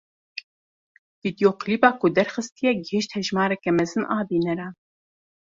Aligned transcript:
Vîdeoklîba 1.21 1.89
ku 1.99 2.07
derxistiye 2.17 2.71
gihîşt 2.83 3.11
hejmareke 3.15 3.71
mezin 3.77 4.03
a 4.15 4.17
bîneran. 4.27 4.73